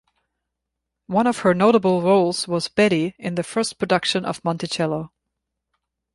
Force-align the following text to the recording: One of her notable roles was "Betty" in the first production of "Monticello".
One 1.05 1.27
of 1.27 1.41
her 1.41 1.53
notable 1.53 2.01
roles 2.01 2.47
was 2.47 2.67
"Betty" 2.69 3.13
in 3.19 3.35
the 3.35 3.43
first 3.43 3.77
production 3.77 4.25
of 4.25 4.43
"Monticello". 4.43 5.11